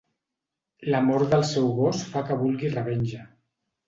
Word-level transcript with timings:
La 0.93 1.01
mort 1.09 1.29
del 1.35 1.45
seu 1.49 1.67
gos 1.79 2.01
fa 2.13 2.23
que 2.31 2.39
vulgui 2.39 2.73
revenja. 2.73 3.21